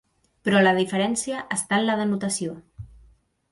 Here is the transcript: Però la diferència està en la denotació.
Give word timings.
Però 0.47 0.61
la 0.63 0.71
diferència 0.77 1.43
està 1.57 1.81
en 1.83 1.87
la 1.91 1.99
denotació. 2.01 2.59